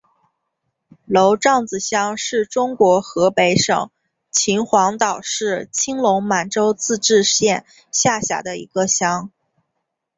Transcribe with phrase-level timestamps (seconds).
[1.05, 3.91] 娄杖子乡是中国河北省
[4.31, 9.31] 秦皇岛市青龙满族自治县下辖的一个乡。